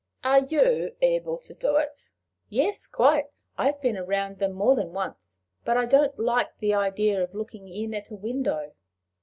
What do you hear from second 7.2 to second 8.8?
of looking in at a window."